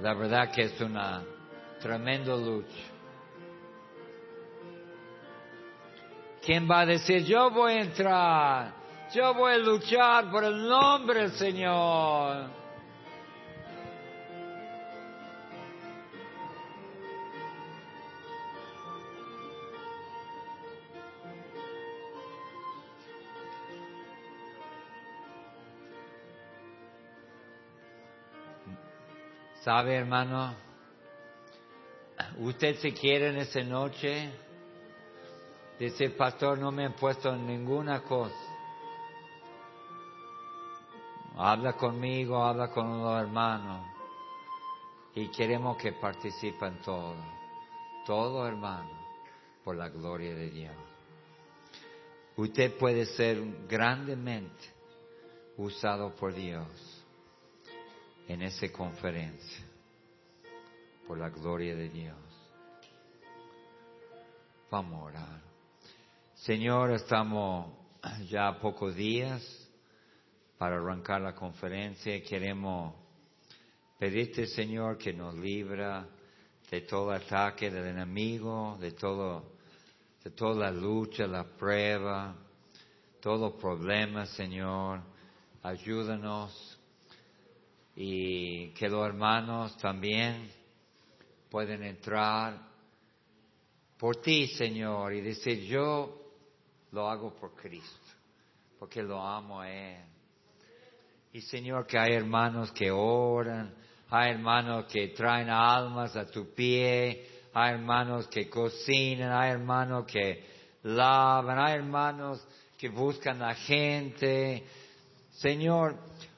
[0.00, 1.24] La verdad que es una
[1.80, 2.98] tremenda lucha.
[6.44, 8.72] ¿Quién va a decir, yo voy a entrar,
[9.14, 12.58] yo voy a luchar por el nombre del Señor?
[29.62, 30.67] ¿Sabe, hermano?
[32.38, 34.30] Usted se quiere en esa noche.
[35.76, 38.36] Dice, pastor, no me han puesto en ninguna cosa.
[41.36, 43.84] Habla conmigo, habla con los hermanos.
[45.16, 47.16] Y queremos que participen todos.
[48.06, 48.90] Todo hermano,
[49.64, 50.74] por la gloria de Dios.
[52.36, 54.64] usted puede ser grandemente
[55.56, 56.68] usado por Dios
[58.28, 59.64] en esa conferencia,
[61.06, 62.27] por la gloria de Dios.
[64.70, 65.40] Vamos a orar.
[66.34, 67.72] Señor, estamos
[68.28, 69.42] ya a pocos días
[70.58, 72.92] para arrancar la conferencia queremos
[73.98, 76.06] pedirte, Señor, que nos libra
[76.70, 79.56] de todo ataque del enemigo, de todo,
[80.22, 82.36] de toda la lucha, la prueba,
[83.22, 85.00] todo problema, Señor.
[85.62, 86.78] Ayúdanos
[87.96, 90.50] y que los hermanos también
[91.48, 92.67] pueden entrar
[93.98, 96.18] por ti, Señor, y decir, yo
[96.92, 98.12] lo hago por Cristo,
[98.78, 100.04] porque lo amo a Él.
[101.32, 103.74] Y Señor, que hay hermanos que oran,
[104.10, 110.44] hay hermanos que traen almas a tu pie, hay hermanos que cocinan, hay hermanos que
[110.84, 112.46] lavan, hay hermanos
[112.78, 114.64] que buscan a gente.
[115.32, 115.96] Señor,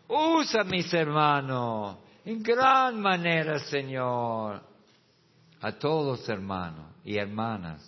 [0.08, 4.62] usa mis hermanos en gran manera, Señor,
[5.60, 7.82] a todos hermanos y hermanas,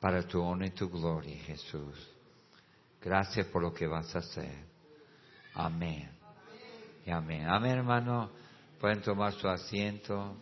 [0.00, 2.10] para tu honor y tu gloria, Jesús.
[3.00, 4.64] Gracias por lo que vas a hacer.
[5.54, 6.10] Amén.
[7.06, 7.46] Y amén.
[7.48, 8.30] Amén, hermano.
[8.80, 10.36] Pueden tomar su asiento.